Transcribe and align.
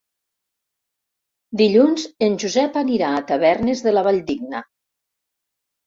Dilluns 1.61 2.09
en 2.29 2.39
Josep 2.47 2.81
anirà 2.83 3.13
a 3.13 3.23
Tavernes 3.35 3.87
de 3.89 3.97
la 3.97 4.09
Valldigna. 4.13 4.67